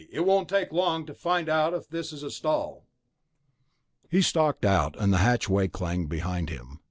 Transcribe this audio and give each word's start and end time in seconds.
It 0.11 0.21
won't 0.25 0.49
take 0.49 0.71
long 0.71 1.05
to 1.05 1.13
find 1.13 1.47
out 1.47 1.75
if 1.75 1.87
this 1.87 2.11
is 2.11 2.23
a 2.23 2.31
stall...." 2.31 2.87
He 4.09 4.23
stalked 4.23 4.65
out, 4.65 4.95
and 4.99 5.13
the 5.13 5.19
hatchway 5.19 5.67
clanged 5.67 6.09
behind 6.09 6.49
him. 6.49 6.79